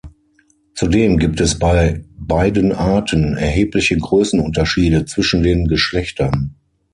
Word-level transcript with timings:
Zudem 0.73 1.19
gibt 1.19 1.39
es 1.41 1.59
bei 1.59 2.03
beiden 2.17 2.71
Arten 2.71 3.37
erhebliche 3.37 3.99
Größenunterschiede 3.99 5.05
zwischen 5.05 5.43
den 5.43 5.67
Geschlechtern. 5.67 6.55